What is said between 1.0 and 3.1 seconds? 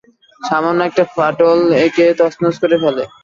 ফাটল একে তছনছ করে ফেলে।